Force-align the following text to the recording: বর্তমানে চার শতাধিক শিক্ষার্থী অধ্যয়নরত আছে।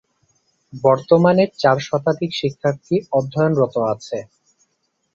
বর্তমানে 0.83 1.43
চার 1.59 1.77
শতাধিক 1.87 2.31
শিক্ষার্থী 2.35 2.95
অধ্যয়নরত 3.11 3.75
আছে। 3.93 4.17